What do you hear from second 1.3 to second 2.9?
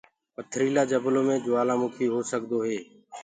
جوآلآ مُڪي هوڪسدو هي۔